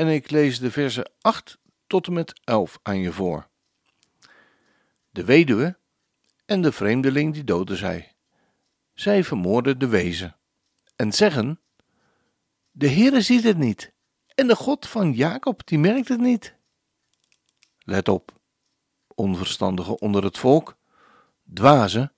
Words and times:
en 0.00 0.08
ik 0.08 0.30
lees 0.30 0.58
de 0.58 0.70
versen 0.70 1.10
8 1.20 1.58
tot 1.86 2.06
en 2.06 2.12
met 2.12 2.40
11 2.44 2.78
aan 2.82 2.98
je 2.98 3.12
voor. 3.12 3.48
De 5.10 5.24
weduwe 5.24 5.78
en 6.46 6.62
de 6.62 6.72
vreemdeling 6.72 7.34
die 7.34 7.44
doden 7.44 7.76
zij. 7.76 8.14
Zij 8.94 9.24
vermoorden 9.24 9.78
de 9.78 9.88
wezen 9.88 10.36
en 10.96 11.12
zeggen: 11.12 11.60
De 12.70 12.88
Heere 12.88 13.20
ziet 13.20 13.44
het 13.44 13.56
niet 13.56 13.92
en 14.34 14.46
de 14.46 14.56
God 14.56 14.88
van 14.88 15.12
Jacob 15.12 15.66
die 15.66 15.78
merkt 15.78 16.08
het 16.08 16.20
niet. 16.20 16.54
Let 17.78 18.08
op, 18.08 18.40
onverstandigen 19.14 20.00
onder 20.00 20.24
het 20.24 20.38
volk, 20.38 20.76
dwazen, 21.54 22.12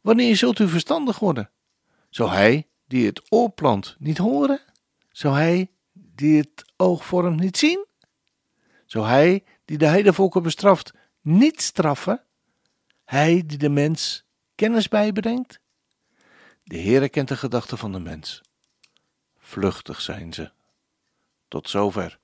wanneer 0.00 0.36
zult 0.36 0.58
u 0.58 0.68
verstandig 0.68 1.18
worden? 1.18 1.50
Zou 2.10 2.30
hij 2.30 2.68
die 2.86 3.06
het 3.06 3.32
oor 3.32 3.50
plant 3.50 3.96
niet 3.98 4.18
horen? 4.18 4.60
Zou 5.10 5.34
hij 5.34 5.73
die 6.14 6.38
het 6.38 6.64
oog 6.76 7.06
vormt 7.06 7.40
niet 7.40 7.56
zien? 7.56 7.86
Zou 8.86 9.06
hij 9.06 9.44
die 9.64 9.78
de 9.78 9.86
heidevolken 9.86 10.42
bestraft 10.42 10.92
niet 11.20 11.62
straffen? 11.62 12.22
Hij 13.04 13.42
die 13.46 13.58
de 13.58 13.68
mens 13.68 14.24
kennis 14.54 14.88
bijbrengt? 14.88 15.60
De 16.64 16.78
Heere 16.78 17.08
kent 17.08 17.28
de 17.28 17.36
gedachten 17.36 17.78
van 17.78 17.92
de 17.92 18.00
mens. 18.00 18.42
Vluchtig 19.38 20.00
zijn 20.00 20.32
ze. 20.32 20.52
Tot 21.48 21.68
zover. 21.68 22.18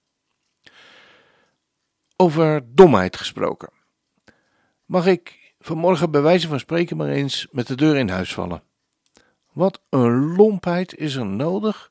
Over 2.17 2.75
domheid 2.75 3.17
gesproken. 3.17 3.71
Mag 4.85 5.07
ik 5.07 5.55
vanmorgen 5.61 6.11
bij 6.11 6.23
wijze 6.23 6.49
van 6.49 6.59
spreken 6.59 6.97
maar 6.97 7.09
eens 7.09 7.47
met 7.51 7.67
de 7.67 7.75
deur 7.75 7.97
in 7.97 8.09
huis 8.09 8.35
vallen? 8.35 8.63
Wat 9.53 9.81
een 9.89 10.37
lompheid 10.37 10.95
is 10.95 11.15
er 11.15 11.27
nodig 11.27 11.90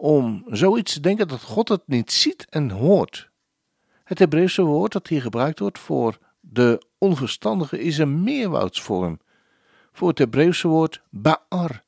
om 0.00 0.44
zoiets 0.46 0.92
te 0.92 1.00
denken 1.00 1.28
dat 1.28 1.42
God 1.42 1.68
het 1.68 1.82
niet 1.86 2.12
ziet 2.12 2.46
en 2.48 2.70
hoort. 2.70 3.30
Het 4.04 4.18
Hebreeuwse 4.18 4.62
woord 4.62 4.92
dat 4.92 5.06
hier 5.06 5.22
gebruikt 5.22 5.58
wordt 5.58 5.78
voor 5.78 6.18
de 6.40 6.82
onverstandige 6.98 7.80
is 7.80 7.98
een 7.98 8.22
meerwoudsvorm 8.22 9.20
voor 9.92 10.08
het 10.08 10.18
Hebreeuwse 10.18 10.68
woord 10.68 11.02
ba'ar. 11.10 11.84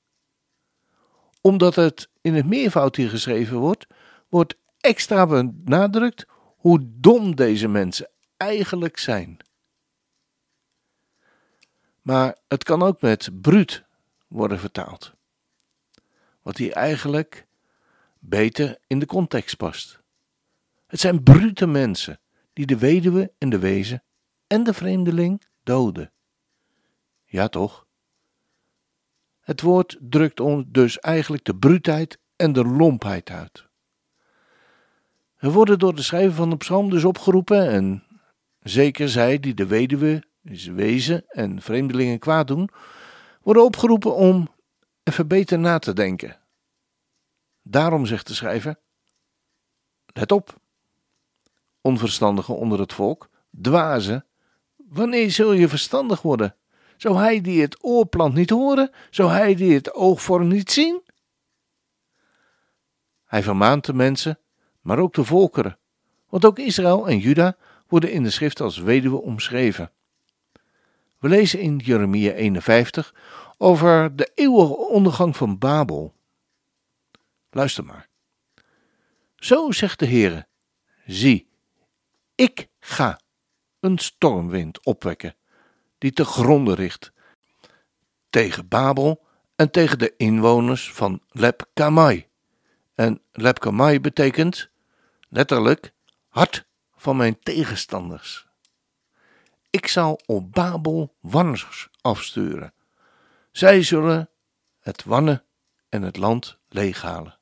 Omdat 1.41 1.75
het 1.75 2.08
in 2.20 2.34
het 2.34 2.47
meervoud 2.47 2.97
hier 2.97 3.11
geschreven 3.11 3.58
wordt, 3.58 3.86
wordt 4.28 4.56
extra 4.80 5.27
benadrukt 5.27 6.27
hoe 6.56 6.78
dom 6.83 7.36
deze 7.36 7.69
mensen 7.69 8.08
eigenlijk 8.36 8.98
zijn. 8.98 9.36
Maar 12.02 12.36
het 12.48 12.64
kan 12.64 12.83
ook 12.83 13.00
met 13.00 13.30
bruut 13.41 13.84
worden 14.28 14.58
vertaald. 14.58 15.12
Wat 16.42 16.56
hier 16.56 16.72
eigenlijk 16.72 17.48
beter 18.21 18.79
in 18.87 18.99
de 18.99 19.07
context 19.07 19.57
past. 19.57 20.01
Het 20.86 21.01
zijn 21.01 21.23
brute 21.23 21.67
mensen 21.67 22.20
die 22.53 22.67
de 22.67 22.79
weduwe 22.79 23.33
en 23.39 23.51
de 23.51 23.58
wezen 23.58 24.03
en 24.47 24.64
de 24.64 24.75
vreemdeling 24.75 25.42
doden. 25.63 26.13
Ja 27.25 27.48
toch? 27.48 27.86
Het 29.41 29.61
woord 29.61 29.98
drukt 30.01 30.41
ons 30.41 30.64
dus 30.69 30.98
eigenlijk 30.98 31.45
de 31.45 31.57
bruutheid 31.57 32.19
en 32.36 32.53
de 32.53 32.64
lompheid 32.64 33.30
uit. 33.30 33.69
We 35.39 35.51
worden 35.51 35.79
door 35.79 35.95
de 35.95 36.03
schrijver 36.03 36.35
van 36.35 36.51
de 36.51 36.57
psalm 36.57 36.91
dus 36.91 37.05
opgeroepen 37.05 37.69
en 37.69 38.05
zeker 38.63 39.09
zij 39.09 39.39
die 39.39 39.55
de 39.55 39.67
weduwe, 39.67 40.23
wezen 40.75 41.25
en 41.29 41.63
vreemdelingen 41.63 42.19
kwaad 42.19 42.47
doen, 42.47 42.70
worden 43.42 43.64
opgeroepen 43.64 44.14
om 44.14 44.48
even 45.03 45.29
beter 45.29 45.59
na 45.59 45.79
te 45.79 45.92
denken 45.92 46.39
Daarom 47.70 48.07
zegt 48.07 48.27
de 48.27 48.35
schrijver: 48.35 48.79
Let 50.07 50.33
op, 50.33 50.61
onverstandigen 51.81 52.57
onder 52.57 52.81
het 52.81 52.92
volk, 52.92 53.29
dwazen, 53.63 54.27
wanneer 54.77 55.31
zul 55.31 55.53
je 55.53 55.69
verstandig 55.69 56.23
worden? 56.23 56.57
Zou 56.97 57.19
hij 57.19 57.41
die 57.41 57.61
het 57.61 57.85
oor 57.85 58.07
plant 58.07 58.35
niet 58.35 58.51
horen? 58.51 58.91
Zou 59.11 59.30
hij 59.30 59.55
die 59.55 59.75
het 59.75 59.95
oog 59.95 60.23
vormt 60.23 60.53
niet 60.53 60.70
zien? 60.70 61.03
Hij 63.25 63.42
vermaant 63.42 63.85
de 63.85 63.95
mensen, 63.95 64.39
maar 64.80 64.98
ook 64.98 65.14
de 65.14 65.25
volkeren, 65.25 65.79
want 66.29 66.45
ook 66.45 66.59
Israël 66.59 67.09
en 67.09 67.19
Juda 67.19 67.57
worden 67.89 68.13
in 68.13 68.23
de 68.23 68.30
schrift 68.30 68.61
als 68.61 68.79
weduwe 68.79 69.20
omschreven. 69.23 69.92
We 71.19 71.29
lezen 71.29 71.61
in 71.61 71.77
Jeremia 71.77 72.33
51 72.33 73.14
over 73.59 74.17
de 74.17 74.30
eeuwige 74.35 74.77
ondergang 74.77 75.36
van 75.36 75.59
Babel. 75.59 76.19
Luister 77.50 77.84
maar. 77.84 78.08
Zo 79.36 79.70
zegt 79.70 79.98
de 79.98 80.06
Heere: 80.06 80.46
Zie, 81.06 81.48
ik 82.34 82.68
ga 82.80 83.20
een 83.80 83.98
stormwind 83.98 84.84
opwekken, 84.84 85.36
die 85.98 86.12
te 86.12 86.24
gronde 86.24 86.74
richt, 86.74 87.12
tegen 88.30 88.68
Babel 88.68 89.27
en 89.56 89.70
tegen 89.70 89.98
de 89.98 90.14
inwoners 90.16 90.92
van 90.92 91.22
Leb 91.28 91.66
Kamai. 91.74 92.28
En 92.94 93.22
Leb 93.33 93.58
Kamai 93.58 94.00
betekent 94.00 94.70
letterlijk 95.28 95.92
hart 96.28 96.67
van 96.96 97.17
mijn 97.17 97.38
tegenstanders. 97.38 98.46
Ik 99.70 99.86
zal 99.86 100.20
op 100.27 100.52
Babel 100.52 101.17
wanners 101.20 101.88
afsturen. 102.00 102.74
Zij 103.52 103.82
zullen 103.82 104.30
het 104.80 105.05
wannen 105.05 105.44
en 105.88 106.02
het 106.02 106.17
land 106.17 106.58
leeghalen 106.68 107.39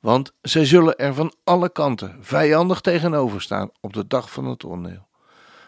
want 0.00 0.32
zij 0.42 0.64
zullen 0.64 0.96
er 0.96 1.14
van 1.14 1.34
alle 1.44 1.70
kanten 1.72 2.16
vijandig 2.20 2.80
tegenover 2.80 3.42
staan 3.42 3.70
op 3.80 3.92
de 3.92 4.06
dag 4.06 4.30
van 4.30 4.44
het 4.44 4.64
oordeel. 4.64 5.06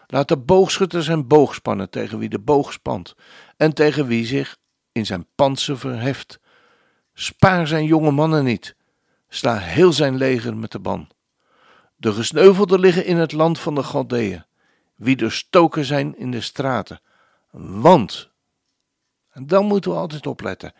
Laat 0.07 0.27
de 0.27 0.37
boogschutter 0.37 1.03
zijn 1.03 1.27
boog 1.27 1.53
spannen 1.53 1.89
tegen 1.89 2.17
wie 2.19 2.29
de 2.29 2.39
boog 2.39 2.73
spant 2.73 3.15
en 3.57 3.73
tegen 3.73 4.07
wie 4.07 4.25
zich 4.25 4.57
in 4.91 5.05
zijn 5.05 5.27
panzer 5.35 5.77
verheft. 5.77 6.39
Spaar 7.13 7.67
zijn 7.67 7.85
jonge 7.85 8.11
mannen 8.11 8.43
niet, 8.43 8.75
sla 9.29 9.57
heel 9.57 9.93
zijn 9.93 10.15
leger 10.15 10.57
met 10.57 10.71
de 10.71 10.79
ban. 10.79 11.09
De 11.95 12.13
gesneuvelden 12.13 12.79
liggen 12.79 13.05
in 13.05 13.17
het 13.17 13.31
land 13.31 13.59
van 13.59 13.75
de 13.75 13.83
Galdeeën, 13.83 14.45
wie 14.95 15.15
de 15.15 15.29
stoken 15.29 15.85
zijn 15.85 16.17
in 16.17 16.31
de 16.31 16.41
straten. 16.41 17.01
Want, 17.51 18.29
en 19.31 19.47
dan 19.47 19.65
moeten 19.65 19.91
we 19.91 19.97
altijd 19.97 20.27
opletten, 20.27 20.73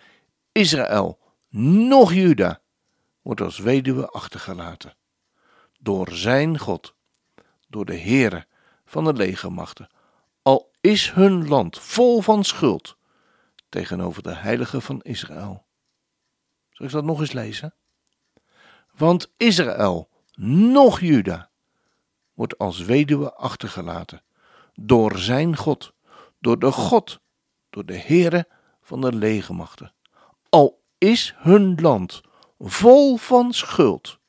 Israël, 0.51 1.19
nog 1.50 2.13
Juda, 2.13 2.60
wordt 3.21 3.41
als 3.41 3.59
weduwe 3.59 4.07
achtergelaten. 4.07 4.95
Door 5.79 6.11
zijn 6.11 6.59
God, 6.59 6.95
door 7.67 7.85
de 7.85 7.97
Heere 7.97 8.47
van 8.85 9.03
de 9.03 9.13
legermachten, 9.13 9.89
al 10.41 10.71
is 10.81 11.11
hun 11.11 11.47
land 11.47 11.79
vol 11.79 12.21
van 12.21 12.43
schuld 12.43 12.97
tegenover 13.69 14.23
de 14.23 14.35
heilige 14.35 14.81
van 14.81 15.01
Israël. 15.01 15.65
Zal 16.69 16.85
ik 16.85 16.91
dat 16.91 17.03
nog 17.03 17.19
eens 17.19 17.31
lezen? 17.31 17.73
Want 18.91 19.31
Israël, 19.38 20.09
nog 20.35 21.00
Juda, 21.00 21.50
wordt 22.33 22.57
als 22.57 22.79
weduwe 22.79 23.33
achtergelaten 23.33 24.24
door 24.74 25.17
zijn 25.17 25.57
God, 25.57 25.94
door 26.39 26.59
de 26.59 26.71
God, 26.71 27.19
door 27.69 27.85
de 27.85 27.97
Heere 27.97 28.47
van 28.81 29.01
de 29.01 29.13
legermachten. 29.13 29.94
Al 30.50 30.81
is 30.97 31.33
hun 31.38 31.81
land 31.81 32.21
vol 32.63 33.18
van 33.18 33.54
schuld 33.54 34.19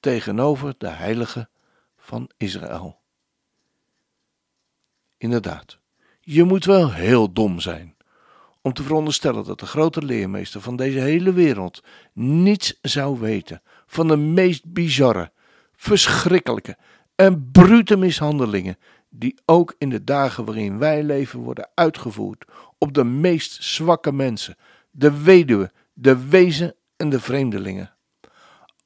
tegenover 0.00 0.74
de 0.78 0.88
heilige 0.88 1.48
van 1.96 2.30
Israël. 2.36 3.00
Inderdaad, 5.16 5.78
je 6.20 6.44
moet 6.44 6.64
wel 6.64 6.92
heel 6.92 7.32
dom 7.32 7.60
zijn 7.60 7.96
om 8.60 8.72
te 8.72 8.82
veronderstellen 8.82 9.44
dat 9.44 9.60
de 9.60 9.66
grote 9.66 10.02
leermeester 10.02 10.60
van 10.60 10.76
deze 10.76 10.98
hele 10.98 11.32
wereld 11.32 11.82
niets 12.12 12.78
zou 12.82 13.18
weten 13.20 13.62
van 13.86 14.08
de 14.08 14.16
meest 14.16 14.72
bizarre, 14.72 15.32
verschrikkelijke 15.76 16.76
en 17.14 17.50
brute 17.50 17.96
mishandelingen 17.96 18.78
die 19.08 19.38
ook 19.44 19.74
in 19.78 19.90
de 19.90 20.04
dagen 20.04 20.44
waarin 20.44 20.78
wij 20.78 21.02
leven 21.02 21.40
worden 21.40 21.70
uitgevoerd 21.74 22.44
op 22.78 22.94
de 22.94 23.04
meest 23.04 23.62
zwakke 23.62 24.12
mensen, 24.12 24.56
de 24.90 25.22
weduwe, 25.22 25.72
de 25.92 26.28
wezen 26.28 26.74
en 27.02 27.08
de 27.08 27.20
vreemdelingen. 27.20 27.96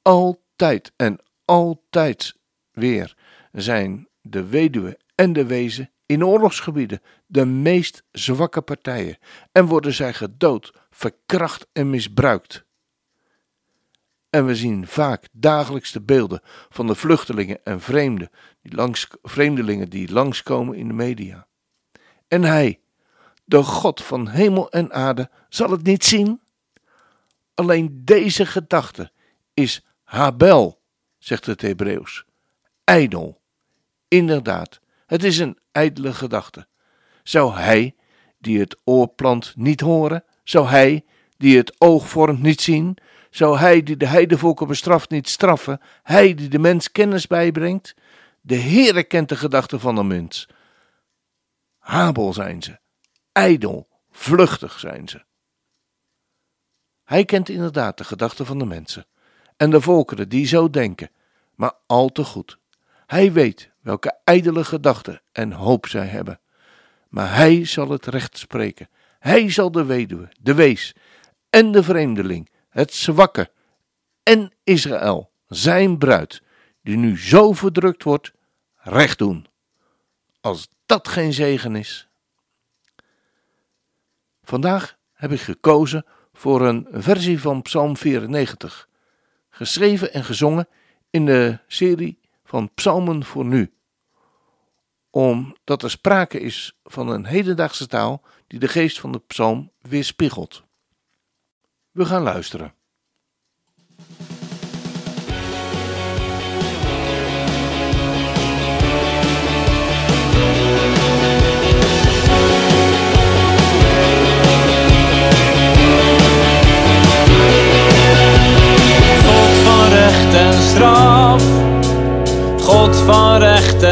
Altijd 0.01 0.91
en 0.95 1.19
altijd 1.45 2.35
weer 2.71 3.15
zijn 3.51 4.07
de 4.21 4.45
weduwe 4.45 4.99
en 5.15 5.33
de 5.33 5.45
wezen 5.45 5.91
in 6.05 6.25
oorlogsgebieden 6.25 7.01
de 7.25 7.45
meest 7.45 8.03
zwakke 8.11 8.61
partijen 8.61 9.17
en 9.51 9.65
worden 9.65 9.93
zij 9.93 10.13
gedood, 10.13 10.73
verkracht 10.89 11.67
en 11.73 11.89
misbruikt. 11.89 12.65
En 14.29 14.45
we 14.45 14.55
zien 14.55 14.87
vaak 14.87 15.27
dagelijks 15.31 15.91
de 15.91 16.01
beelden 16.01 16.41
van 16.69 16.87
de 16.87 16.95
vluchtelingen 16.95 17.63
en 17.63 17.81
vreemden 17.81 18.29
die 18.61 18.75
langs, 18.75 19.07
vreemdelingen 19.21 19.89
die 19.89 20.11
langskomen 20.11 20.75
in 20.75 20.87
de 20.87 20.93
media. 20.93 21.47
En 22.27 22.43
hij, 22.43 22.79
de 23.45 23.63
God 23.63 24.03
van 24.03 24.27
hemel 24.27 24.71
en 24.71 24.93
aarde, 24.93 25.29
zal 25.49 25.71
het 25.71 25.83
niet 25.83 26.05
zien? 26.05 26.45
Alleen 27.57 28.01
deze 28.03 28.45
gedachte 28.45 29.11
is 29.53 29.85
Habel, 30.03 30.81
zegt 31.17 31.45
het 31.45 31.61
Hebreeuws. 31.61 32.25
Ijdel. 32.83 33.41
Inderdaad, 34.07 34.79
het 35.05 35.23
is 35.23 35.37
een 35.37 35.57
ijdele 35.71 36.13
gedachte. 36.13 36.67
Zou 37.23 37.53
hij, 37.55 37.95
die 38.37 38.59
het 38.59 38.77
oor 38.83 39.07
plant, 39.07 39.53
niet 39.55 39.81
horen? 39.81 40.23
Zou 40.43 40.67
hij, 40.67 41.05
die 41.37 41.57
het 41.57 41.81
oog 41.81 42.09
vormt, 42.09 42.41
niet 42.41 42.61
zien? 42.61 42.97
Zou 43.29 43.57
hij, 43.57 43.83
die 43.83 43.97
de 43.97 44.07
heidevolken 44.07 44.67
bestraft, 44.67 45.09
niet 45.09 45.29
straffen? 45.29 45.81
Hij, 46.03 46.33
die 46.33 46.49
de 46.49 46.59
mens 46.59 46.91
kennis 46.91 47.27
bijbrengt? 47.27 47.95
De 48.41 48.57
Heere 48.57 49.03
kent 49.03 49.29
de 49.29 49.35
gedachten 49.35 49.79
van 49.79 49.95
de 49.95 50.03
mens. 50.03 50.49
Habel 51.77 52.33
zijn 52.33 52.61
ze, 52.61 52.79
ijdel, 53.31 53.87
vluchtig 54.11 54.79
zijn 54.79 55.07
ze. 55.07 55.25
Hij 57.07 57.25
kent 57.25 57.49
inderdaad 57.49 57.97
de 57.97 58.03
gedachten 58.03 58.45
van 58.45 58.59
de 58.59 58.65
mensen 58.65 59.05
en 59.57 59.69
de 59.69 59.81
volkeren 59.81 60.29
die 60.29 60.47
zo 60.47 60.69
denken, 60.69 61.09
maar 61.55 61.73
al 61.85 62.09
te 62.09 62.23
goed. 62.23 62.57
Hij 63.05 63.31
weet 63.33 63.71
welke 63.81 64.19
ijdele 64.23 64.63
gedachten 64.63 65.21
en 65.31 65.51
hoop 65.51 65.87
zij 65.87 66.05
hebben. 66.05 66.39
Maar 67.09 67.35
hij 67.35 67.65
zal 67.65 67.89
het 67.89 68.05
recht 68.05 68.37
spreken. 68.37 68.89
Hij 69.19 69.49
zal 69.49 69.71
de 69.71 69.85
weduwe, 69.85 70.29
de 70.39 70.53
wees 70.53 70.95
en 71.49 71.71
de 71.71 71.83
vreemdeling, 71.83 72.49
het 72.69 72.93
zwakke 72.93 73.51
en 74.23 74.51
Israël, 74.63 75.31
zijn 75.47 75.97
bruid, 75.97 76.41
die 76.81 76.97
nu 76.97 77.19
zo 77.19 77.53
verdrukt 77.53 78.03
wordt, 78.03 78.31
recht 78.75 79.17
doen. 79.17 79.47
Als 80.41 80.69
dat 80.85 81.07
geen 81.07 81.33
zegen 81.33 81.75
is. 81.75 82.07
Vandaag 84.43 84.97
heb 85.13 85.31
ik 85.31 85.41
gekozen 85.41 86.05
voor 86.37 86.61
een 86.61 86.87
versie 86.91 87.41
van 87.41 87.61
Psalm 87.61 87.97
94, 87.97 88.89
geschreven 89.49 90.13
en 90.13 90.23
gezongen 90.23 90.67
in 91.09 91.25
de 91.25 91.59
serie 91.67 92.19
van 92.43 92.73
Psalmen 92.73 93.25
voor 93.25 93.45
nu. 93.45 93.73
Omdat 95.09 95.83
er 95.83 95.89
sprake 95.89 96.39
is 96.39 96.77
van 96.83 97.09
een 97.09 97.25
hedendaagse 97.25 97.87
taal 97.87 98.21
die 98.47 98.59
de 98.59 98.67
geest 98.67 98.99
van 98.99 99.11
de 99.11 99.21
psalm 99.27 99.71
weerspiegelt. 99.81 100.63
We 101.91 102.05
gaan 102.05 102.23
luisteren. 102.23 102.73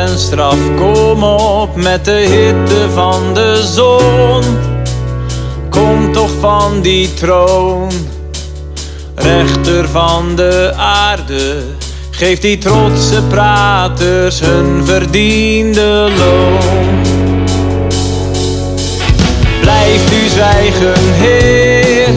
En 0.06 0.19
straf. 0.19 0.57
Kom 0.75 1.24
op 1.24 1.75
met 1.75 2.06
de 2.06 2.12
hitte 2.12 2.90
van 2.94 3.34
de 3.34 3.69
zon. 3.74 4.44
Kom 5.69 6.13
toch 6.13 6.30
van 6.40 6.81
die 6.81 7.13
troon, 7.13 7.92
rechter 9.16 9.90
van 9.90 10.36
de 10.36 10.74
aarde. 10.78 11.56
Geef 12.10 12.40
die 12.40 12.57
trotse 12.57 13.22
praters 13.30 14.40
hun 14.40 14.86
verdiende 14.86 16.10
loon. 16.18 17.04
Blijft 19.62 20.13
u 20.13 20.28
zwijgen, 20.28 21.13
Heer? 21.13 22.07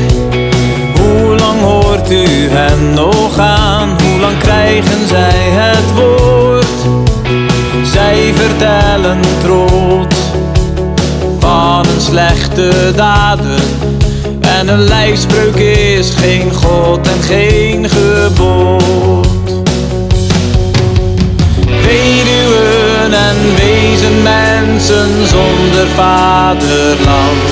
Hoe 1.01 1.37
lang 1.37 1.61
hoort 1.61 2.11
u 2.11 2.49
hen 2.51 2.95
nog 2.95 3.39
aan? 3.39 3.89
Hoe 4.03 4.21
lang 4.21 4.39
krijgen 4.39 5.09
zij 5.09 5.51
het 5.51 5.95
woord? 5.95 6.48
Zij 7.99 8.33
vertellen 8.35 9.21
trots 9.43 10.17
van 11.39 11.87
een 11.95 12.01
slechte 12.01 12.93
daden. 12.97 13.61
En 14.41 14.69
een 14.69 14.83
lijfspreuk 14.83 15.55
is 15.57 16.11
geen 16.11 16.55
God 16.55 17.09
en 17.09 17.23
geen 17.23 17.89
gebod. 17.91 19.27
Weduwen 21.67 23.13
en 23.13 23.37
wezen 23.57 24.23
mensen 24.23 25.27
zonder 25.27 25.87
vaderland 25.95 27.43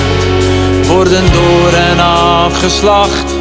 worden 0.87 1.23
door 1.31 1.73
en 1.91 1.99
afgeslacht. 1.99 3.33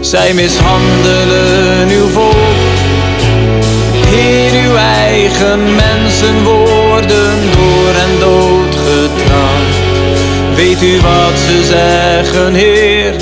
Zij 0.00 0.34
mishandelen 0.34 1.88
uw 1.88 2.08
volk 2.08 2.59
eigen 5.10 5.74
mensen 5.74 6.44
worden 6.44 7.38
door 7.56 7.94
en 8.04 8.18
dood 8.18 8.74
getrapt. 8.74 9.76
Weet 10.54 10.82
u 10.82 11.00
wat 11.00 11.38
ze 11.38 11.64
zeggen, 11.64 12.54
Heer? 12.54 13.14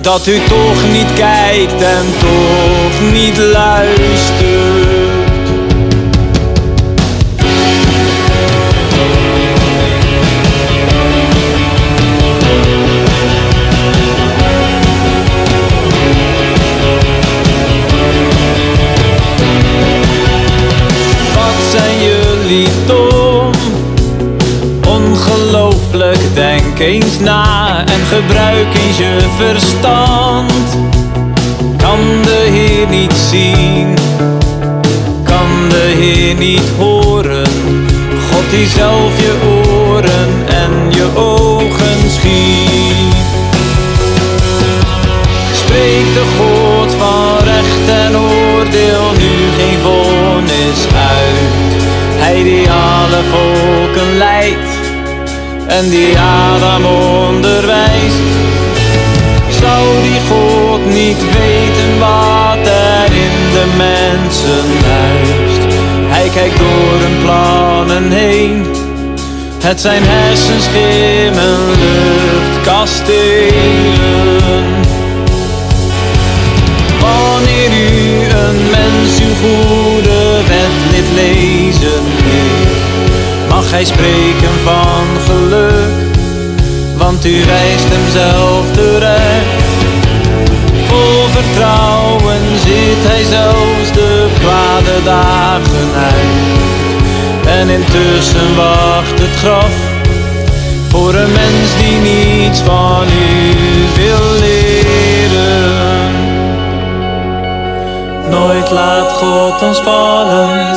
Dat 0.00 0.26
u 0.26 0.38
toch 0.48 0.90
niet 0.92 1.12
kijkt 1.14 1.82
en 1.82 2.06
toch 2.18 3.12
niet 3.12 3.38
luistert. 3.38 4.87
Denk 26.38 26.78
eens 26.78 27.18
na 27.18 27.84
en 27.84 28.06
gebruik 28.06 28.74
eens 28.74 28.98
je 28.98 29.18
verstand. 29.36 30.76
Kan 31.76 31.98
de 32.22 32.48
Heer 32.50 32.88
niet 32.88 33.12
zien? 33.12 33.94
Kan 35.22 35.68
de 35.68 35.94
Heer 35.98 36.34
niet 36.34 36.70
horen? 36.78 37.46
God 38.30 38.50
die 38.50 38.66
zelf 38.66 39.20
je 39.20 39.34
oren 39.64 40.28
en 40.46 40.70
je 40.90 41.06
ogen 41.14 42.10
schiet. 42.10 43.14
Spreekt 45.52 46.14
de 46.14 46.24
God 46.38 46.94
van 46.98 47.44
recht 47.44 48.04
en 48.04 48.16
oordeel 48.16 49.10
nu 49.18 49.32
geen 49.58 49.78
vonnis 49.82 50.86
uit. 50.94 51.82
Hij 52.16 52.42
die 52.42 52.70
alle 52.70 53.22
volken 53.30 54.16
leidt 54.16 54.67
en 55.68 55.88
die 55.88 56.18
Adam 56.18 56.84
onderwijst. 56.84 58.22
Zou 59.60 60.02
die 60.02 60.20
God 60.28 60.86
niet 60.86 61.18
weten 61.18 61.98
wat 61.98 62.66
er 62.66 63.12
in 63.12 63.52
de 63.52 63.64
mensen 63.76 64.64
huist? 64.86 65.62
Hij 66.08 66.28
kijkt 66.28 66.58
door 66.58 67.00
hun 67.00 67.18
plannen 67.22 68.12
heen. 68.12 68.66
Het 69.62 69.80
zijn 69.80 70.02
hersenschimmen, 70.04 71.58
luchtkastelen. 71.80 74.64
Wanneer 77.00 77.70
u 77.70 77.72
een 78.44 78.70
mens 78.70 79.20
uw 79.20 79.34
goede 79.42 80.40
wet 80.48 81.08
lezen, 81.14 82.02
hij 83.70 83.84
spreken 83.84 84.54
van 84.64 85.06
geluk, 85.26 86.16
want 86.96 87.26
u 87.26 87.44
wijst 87.44 87.88
hem 87.88 88.08
zelf 88.12 88.70
terecht. 88.70 89.66
Vol 90.86 91.28
vertrouwen 91.28 92.40
zit 92.64 93.02
hij 93.10 93.24
zelfs 93.24 93.92
de 93.92 94.26
kwade 94.38 95.02
dagen 95.04 95.90
uit. 95.96 96.58
En 97.58 97.68
intussen 97.68 98.56
wacht 98.56 99.18
het 99.18 99.36
graf 99.36 99.96
voor 100.88 101.14
een 101.14 101.32
mens 101.32 101.76
die 101.78 101.98
niets 101.98 102.60
van 102.60 103.06
u 103.08 103.54
wil 104.00 104.38
leren. 104.40 106.10
Nooit 108.30 108.70
laat 108.70 109.12
God 109.12 109.62
ons 109.62 109.78
vallen, 109.78 110.76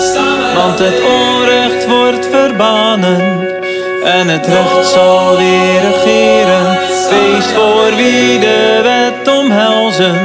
want 0.56 0.80
het 0.80 1.02
onrecht 1.02 1.88
wordt 1.88 2.01
verbannen. 2.52 3.48
En 4.04 4.28
het 4.28 4.46
recht 4.46 4.88
zal 4.88 5.38
weer 5.38 5.82
regeren, 5.82 6.78
feest 7.10 7.52
voor 7.52 7.96
wie 7.96 8.40
de 8.40 8.80
wet 8.84 9.36
omhelzen. 9.38 10.16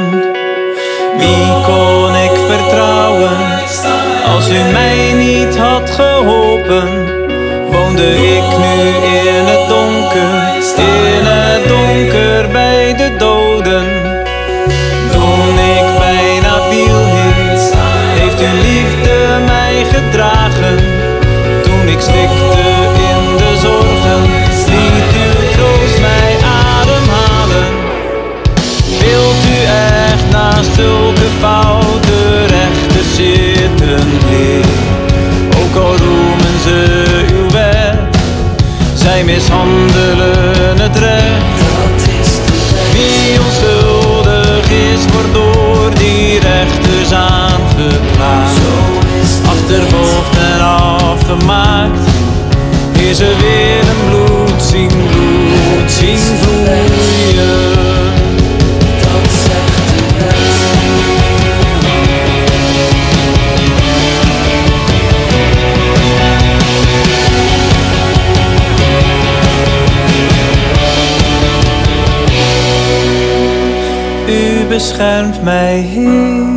Wie 1.17 1.51
kon 1.65 2.15
ik 2.15 2.35
vertrouwen, 2.47 3.37
als 4.35 4.49
u 4.49 4.71
mij 4.71 5.13
niet 5.13 5.57
had 5.57 5.89
geholpen? 5.89 6.89
Woonde 7.71 8.09
ik 8.15 8.47
nu 8.57 8.79
in 9.19 9.45
het 9.45 9.69
donker, 9.69 10.29
in 10.77 11.25
het 11.25 11.67
donker 11.67 12.51
bij 12.51 12.95
de 12.97 13.15
doden. 13.17 13.85
Toen 15.11 15.59
ik 15.77 15.99
bijna 15.99 16.61
viel, 16.69 17.05
heeft 18.19 18.39
uw 18.39 18.61
liefde 18.61 19.17
mij 19.45 19.85
gedragen. 19.91 20.66
Ik 21.97 22.03
stikte 22.03 22.66
afgemaakt. 51.29 51.99
Heer, 52.97 53.13
ze 53.13 53.35
willen 53.39 53.95
bloed 54.09 54.61
zien, 54.63 54.87
bloed 54.87 55.91
zien 55.91 56.17
vloeien. 56.17 57.75
Dat 59.01 59.31
zegt 59.31 59.87
de 59.87 60.03
wet. 60.17 60.35
U 74.27 74.65
beschermt 74.67 75.43
mij, 75.43 75.79
Heer. 75.79 76.56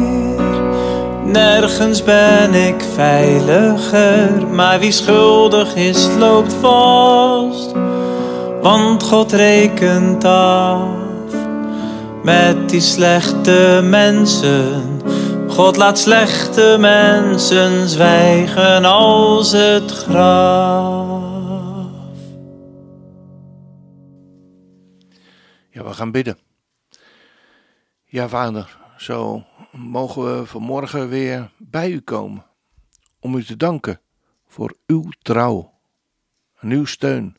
Nergens 1.32 2.04
ben 2.04 2.54
ik 2.54 2.82
veiliger, 2.94 4.46
maar 4.46 4.78
wie 4.78 4.92
schuldig 4.92 5.75
is, 5.75 6.08
loopt 6.18 6.52
vast. 6.52 7.72
Want 8.62 9.02
God 9.02 9.32
rekent 9.32 10.25
af 10.25 10.88
met 12.22 12.68
die 12.68 12.80
slechte 12.80 13.80
mensen. 13.84 15.00
God 15.49 15.76
laat 15.76 15.99
slechte 15.99 16.76
mensen 16.80 17.88
zwijgen 17.88 18.84
als 18.84 19.52
het 19.52 19.90
graf. 19.90 21.22
Ja, 25.70 25.84
we 25.84 25.92
gaan 25.92 26.10
bidden. 26.10 26.38
Ja, 28.04 28.28
vader, 28.28 28.76
zo 28.96 29.44
mogen 29.73 30.39
we 30.39 30.47
vanmorgen 30.47 31.09
weer 31.09 31.53
bij 31.59 31.91
u 31.91 32.00
komen 32.00 32.47
om 33.19 33.35
u 33.35 33.45
te 33.45 33.57
danken 33.57 34.00
voor 34.47 34.77
uw 34.87 35.09
trouw 35.23 35.81
en 36.59 36.71
uw 36.71 36.85
steun 36.85 37.37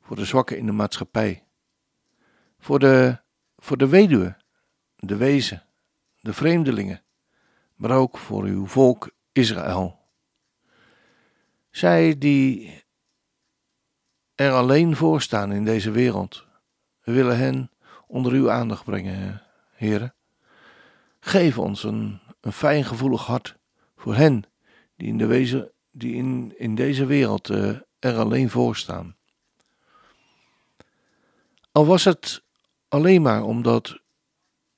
voor 0.00 0.16
de 0.16 0.24
zwakken 0.24 0.58
in 0.58 0.66
de 0.66 0.72
maatschappij, 0.72 1.44
voor 2.58 2.78
de, 2.78 3.20
voor 3.56 3.76
de 3.76 3.88
weduwe, 3.88 4.36
de 4.96 5.16
wezen, 5.16 5.62
de 6.20 6.32
vreemdelingen, 6.32 7.02
maar 7.74 7.90
ook 7.90 8.18
voor 8.18 8.44
uw 8.44 8.66
volk 8.66 9.10
Israël. 9.32 10.00
Zij 11.70 12.18
die 12.18 12.80
er 14.34 14.52
alleen 14.52 14.96
voor 14.96 15.22
staan 15.22 15.52
in 15.52 15.64
deze 15.64 15.90
wereld, 15.90 16.46
we 17.00 17.12
willen 17.12 17.38
hen 17.38 17.70
onder 18.06 18.32
uw 18.32 18.50
aandacht 18.50 18.84
brengen, 18.84 19.42
heren. 19.70 20.14
Geef 21.24 21.58
ons 21.58 21.84
een, 21.84 22.20
een 22.40 22.52
fijngevoelig 22.52 23.26
hart 23.26 23.56
voor 23.96 24.14
hen 24.14 24.44
die 24.96 25.08
in, 25.08 25.18
de 25.18 25.26
wezen, 25.26 25.70
die 25.90 26.14
in, 26.14 26.54
in 26.56 26.74
deze 26.74 27.06
wereld 27.06 27.50
uh, 27.50 27.78
er 27.98 28.16
alleen 28.16 28.50
voor 28.50 28.76
staan. 28.76 29.16
Al 31.72 31.86
was 31.86 32.04
het 32.04 32.42
alleen 32.88 33.22
maar 33.22 33.42
omdat 33.42 34.00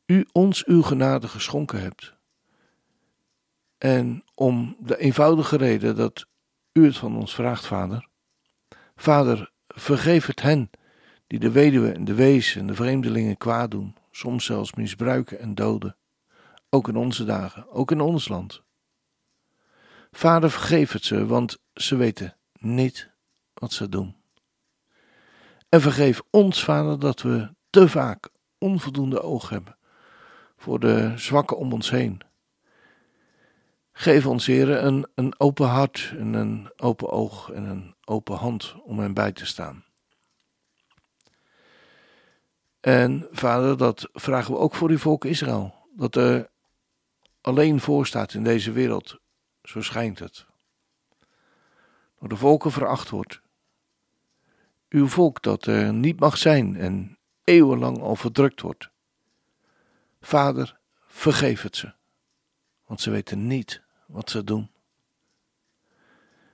u 0.07 0.27
ons 0.33 0.65
uw 0.65 0.83
genade 0.83 1.29
geschonken 1.29 1.81
hebt. 1.81 2.15
En 3.79 4.25
om 4.35 4.77
de 4.81 4.99
eenvoudige 4.99 5.57
reden 5.57 5.97
dat 5.97 6.27
u 6.73 6.85
het 6.85 6.97
van 6.97 7.17
ons 7.17 7.35
vraagt, 7.35 7.67
Vader. 7.67 8.09
Vader, 8.97 9.51
vergeef 9.69 10.27
het 10.27 10.43
hen 10.43 10.71
die 11.27 11.39
de 11.39 11.51
weduwe 11.51 11.93
en 11.93 12.05
de 12.05 12.15
wees 12.15 12.57
en 12.57 12.67
de 12.67 12.75
vreemdelingen 12.75 13.37
kwaad 13.37 13.71
doen, 13.71 13.97
soms 14.11 14.45
zelfs 14.45 14.75
misbruiken 14.75 15.39
en 15.39 15.55
doden. 15.55 15.97
Ook 16.75 16.89
in 16.89 16.97
onze 16.97 17.25
dagen, 17.25 17.71
ook 17.73 17.91
in 17.91 18.01
ons 18.01 18.29
land. 18.29 18.63
Vader, 20.11 20.51
vergeef 20.51 20.93
het 20.93 21.05
ze, 21.05 21.27
want 21.27 21.59
ze 21.75 21.97
weten 21.97 22.37
niet 22.59 23.11
wat 23.53 23.73
ze 23.73 23.89
doen. 23.89 24.17
En 25.69 25.81
vergeef 25.81 26.23
ons, 26.31 26.65
Vader, 26.65 26.99
dat 26.99 27.23
we 27.23 27.55
te 27.71 27.89
vaak 27.89 28.29
onvoldoende 28.59 29.23
oog 29.23 29.49
hebben 29.49 29.77
voor 30.57 30.81
de 30.81 31.13
zwakken 31.17 31.57
om 31.57 31.73
ons 31.73 31.91
heen. 31.91 32.21
Geef 33.93 34.27
ons, 34.27 34.47
Heer, 34.47 34.85
een, 34.85 35.07
een 35.15 35.41
open 35.41 35.69
hart 35.69 36.13
en 36.19 36.33
een 36.33 36.71
open 36.77 37.11
oog 37.11 37.51
en 37.51 37.65
een 37.65 37.95
open 38.05 38.37
hand 38.37 38.75
om 38.85 38.99
hen 38.99 39.15
bij 39.15 39.33
te 39.33 39.47
staan. 39.47 39.85
En 42.81 43.29
Vader, 43.31 43.77
dat 43.77 44.09
vragen 44.13 44.53
we 44.53 44.59
ook 44.59 44.75
voor 44.75 44.91
uw 44.91 44.99
volk 44.99 45.25
Israël. 45.25 45.75
Dat 45.97 46.17
er 46.17 46.53
alleen 47.45 47.81
voor 47.81 48.07
staat 48.07 48.35
in 48.35 48.45
deze 48.45 48.73
wereld, 48.73 49.21
zo 49.63 49.83
schijnt 49.83 50.19
het. 50.19 50.47
Door 52.19 52.29
de 52.29 52.37
volken 52.37 52.71
veracht 52.71 53.11
wordt. 53.11 53.41
Uw 54.89 55.09
volk 55.09 55.43
dat 55.43 55.67
er 55.67 55.93
niet 55.93 56.21
mag 56.21 56.39
zijn 56.39 56.77
en 56.77 57.19
eeuwenlang 57.45 58.01
al 58.01 58.17
verdrukt 58.17 58.61
wordt. 58.61 58.91
Vader, 60.21 60.79
vergeef 61.07 61.63
het 61.63 61.77
ze, 61.77 61.93
want 62.87 63.01
ze 63.01 63.11
weten 63.11 63.47
niet 63.47 63.83
wat 64.07 64.31
ze 64.31 64.45
doen. 64.45 64.71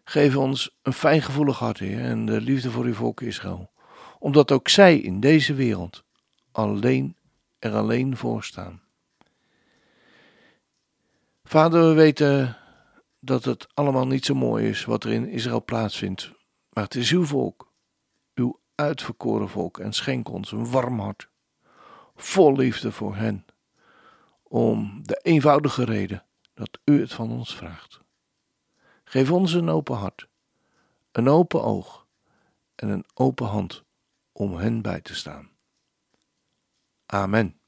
Geef 0.04 0.36
ons 0.36 0.76
een 0.82 0.92
fijngevoelig 0.92 1.58
hart, 1.58 1.78
Heer, 1.78 2.00
en 2.00 2.26
de 2.26 2.40
liefde 2.40 2.70
voor 2.70 2.84
uw 2.84 2.94
volk 2.94 3.20
Israël, 3.20 3.70
omdat 4.18 4.52
ook 4.52 4.68
zij 4.68 4.98
in 4.98 5.20
deze 5.20 5.54
wereld 5.54 6.04
alleen 6.52 7.16
er 7.58 7.74
alleen 7.74 8.16
voor 8.16 8.44
staan. 8.44 8.88
Vader, 11.50 11.88
we 11.88 11.94
weten 11.94 12.56
dat 13.20 13.44
het 13.44 13.68
allemaal 13.74 14.06
niet 14.06 14.24
zo 14.24 14.34
mooi 14.34 14.68
is 14.68 14.84
wat 14.84 15.04
er 15.04 15.12
in 15.12 15.28
Israël 15.28 15.64
plaatsvindt, 15.64 16.32
maar 16.68 16.84
het 16.84 16.94
is 16.94 17.10
uw 17.10 17.24
volk, 17.24 17.72
uw 18.34 18.60
uitverkoren 18.74 19.48
volk, 19.48 19.78
en 19.78 19.92
schenk 19.92 20.28
ons 20.28 20.52
een 20.52 20.70
warm 20.70 21.00
hart, 21.00 21.28
vol 22.16 22.56
liefde 22.56 22.92
voor 22.92 23.16
hen, 23.16 23.46
om 24.42 25.00
de 25.02 25.20
eenvoudige 25.22 25.84
reden 25.84 26.24
dat 26.54 26.78
u 26.84 27.00
het 27.00 27.12
van 27.12 27.30
ons 27.30 27.56
vraagt. 27.56 28.00
Geef 29.04 29.30
ons 29.30 29.52
een 29.52 29.68
open 29.68 29.96
hart, 29.96 30.28
een 31.12 31.28
open 31.28 31.62
oog 31.62 32.06
en 32.74 32.88
een 32.88 33.04
open 33.14 33.46
hand 33.46 33.84
om 34.32 34.56
hen 34.56 34.82
bij 34.82 35.00
te 35.00 35.14
staan. 35.14 35.50
Amen. 37.06 37.59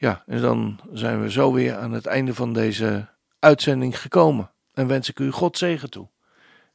Ja, 0.00 0.22
en 0.26 0.40
dan 0.40 0.80
zijn 0.92 1.22
we 1.22 1.30
zo 1.30 1.52
weer 1.52 1.76
aan 1.76 1.92
het 1.92 2.06
einde 2.06 2.34
van 2.34 2.52
deze 2.52 3.08
uitzending 3.38 4.00
gekomen. 4.00 4.50
En 4.72 4.86
wens 4.86 5.08
ik 5.08 5.18
u 5.18 5.30
God 5.30 5.58
zegen 5.58 5.90
toe. 5.90 6.08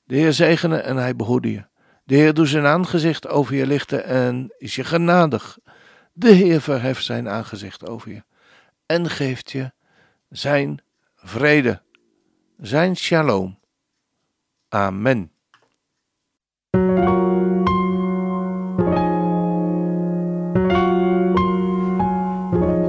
De 0.03 0.15
Heer 0.15 0.33
zegene 0.33 0.77
en 0.77 0.97
hij 0.97 1.15
behoede 1.15 1.51
je. 1.51 1.65
De 2.03 2.15
Heer 2.15 2.33
doet 2.33 2.47
zijn 2.47 2.65
aangezicht 2.65 3.27
over 3.27 3.55
je 3.55 3.67
lichten 3.67 4.05
en 4.05 4.53
is 4.57 4.75
je 4.75 4.83
genadig. 4.83 5.57
De 6.13 6.29
Heer 6.31 6.61
verheft 6.61 7.03
zijn 7.03 7.29
aangezicht 7.29 7.87
over 7.87 8.11
je 8.11 8.23
en 8.85 9.09
geeft 9.09 9.51
je 9.51 9.71
zijn 10.29 10.81
vrede, 11.15 11.81
zijn 12.57 12.95
shalom. 12.95 13.59
Amen. 14.69 15.31